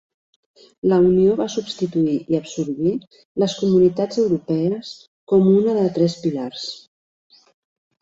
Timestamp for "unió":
1.09-1.35